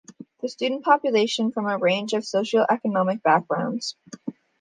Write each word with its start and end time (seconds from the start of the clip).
The 0.41 0.49
student 0.49 0.83
population 0.83 1.49
is 1.49 1.53
from 1.53 1.67
a 1.69 1.77
range 1.77 2.13
of 2.13 2.23
socioeconomic 2.23 3.21
backgrounds. 3.21 3.95